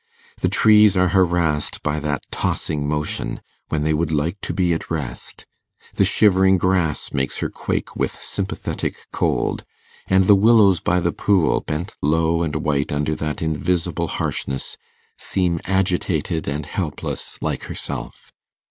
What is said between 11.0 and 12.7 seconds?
the pool, bent low and